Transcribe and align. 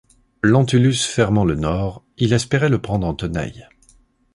Lentulus 0.41 1.05
fermant 1.05 1.45
le 1.45 1.53
Nord, 1.53 2.03
il 2.17 2.33
espérait 2.33 2.69
le 2.69 2.81
prendre 2.81 3.05
en 3.05 3.13
tenailles. 3.13 3.69